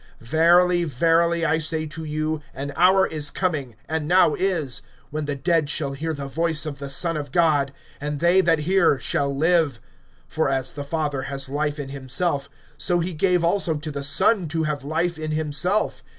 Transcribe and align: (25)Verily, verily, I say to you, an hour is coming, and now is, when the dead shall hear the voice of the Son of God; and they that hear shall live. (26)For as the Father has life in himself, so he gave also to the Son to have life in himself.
(25)Verily, 0.23 0.83
verily, 0.83 1.45
I 1.45 1.59
say 1.59 1.85
to 1.85 2.03
you, 2.03 2.41
an 2.55 2.73
hour 2.75 3.05
is 3.05 3.29
coming, 3.29 3.75
and 3.87 4.07
now 4.07 4.33
is, 4.33 4.81
when 5.11 5.25
the 5.25 5.35
dead 5.35 5.69
shall 5.69 5.93
hear 5.93 6.11
the 6.15 6.25
voice 6.25 6.65
of 6.65 6.79
the 6.79 6.89
Son 6.89 7.15
of 7.15 7.31
God; 7.31 7.71
and 7.99 8.19
they 8.19 8.41
that 8.41 8.61
hear 8.61 8.99
shall 8.99 9.29
live. 9.29 9.79
(26)For 10.31 10.51
as 10.51 10.71
the 10.71 10.83
Father 10.83 11.21
has 11.29 11.49
life 11.49 11.77
in 11.77 11.89
himself, 11.89 12.49
so 12.79 12.99
he 12.99 13.13
gave 13.13 13.43
also 13.43 13.75
to 13.75 13.91
the 13.91 14.01
Son 14.01 14.47
to 14.47 14.63
have 14.63 14.83
life 14.83 15.19
in 15.19 15.29
himself. 15.33 16.03